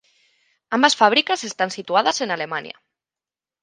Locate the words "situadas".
1.69-2.21